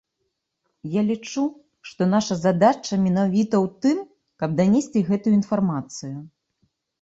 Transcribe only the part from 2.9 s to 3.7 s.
менавіта ў